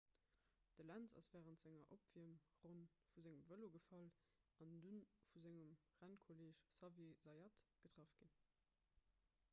de 0.77 0.83
lenz 0.89 1.11
ass 1.19 1.27
wärend 1.33 1.59
senger 1.63 1.91
opwiermronn 1.97 2.39
vu 2.63 2.89
sengem 3.25 3.43
vëlo 3.51 3.69
gefall 3.75 4.09
an 4.65 4.75
du 4.87 4.95
vu 4.97 5.05
sengem 5.53 5.71
rennkolleeg 6.05 6.67
xavier 6.81 7.17
zayat 7.27 7.65
getraff 7.85 8.19
ginn 8.23 8.37